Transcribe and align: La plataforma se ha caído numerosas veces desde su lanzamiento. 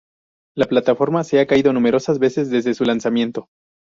La 0.57 0.65
plataforma 0.65 1.23
se 1.23 1.39
ha 1.39 1.45
caído 1.45 1.73
numerosas 1.73 2.17
veces 2.17 2.49
desde 2.49 2.73
su 2.73 2.85
lanzamiento. 2.85 3.49